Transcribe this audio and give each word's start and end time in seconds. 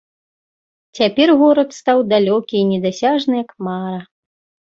Цяпер 0.99 1.27
горад 1.41 1.69
стаў 1.79 1.97
далёкі 2.13 2.55
і 2.59 2.63
недасяжны, 2.71 3.33
як 3.45 3.49
мара. 3.67 4.01